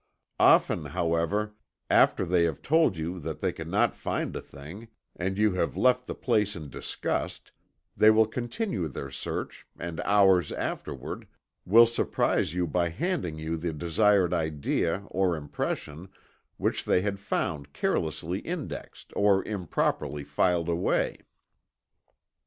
[0.39, 1.53] Often, however,
[1.87, 5.77] after they have told you that they could not find a thing, and you have
[5.77, 7.51] left the place in disgust,
[7.95, 11.27] they will continue their search and hours afterward
[11.67, 16.09] will surprise you by handing you the desired idea, or impression,
[16.57, 21.19] which they had found carelessly indexed or improperly filed away.